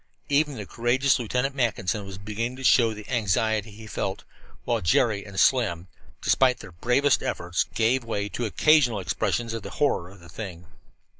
Even 0.29 0.55
the 0.55 0.65
courageous 0.65 1.19
Lieutenant 1.19 1.53
Mackinson 1.53 2.07
was 2.07 2.17
beginning 2.17 2.55
to 2.55 2.63
show 2.63 2.91
the 2.91 3.07
anxiety 3.07 3.69
he 3.69 3.85
felt, 3.85 4.23
while 4.65 4.81
Jerry 4.81 5.23
and 5.23 5.39
Slim, 5.39 5.85
despite 6.23 6.57
their 6.57 6.71
bravest 6.71 7.21
efforts, 7.21 7.65
gave 7.75 8.03
way 8.03 8.27
to 8.29 8.45
occasional 8.47 8.99
expressions 8.99 9.53
of 9.53 9.61
the 9.61 9.69
horror 9.77 10.09
of 10.09 10.19
the 10.19 10.27
thing. 10.27 10.65